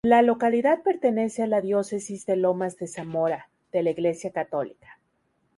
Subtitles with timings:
[0.03, 4.97] La localidad pertenece a la Diócesis de Lomas de Zamora de la Iglesia católica.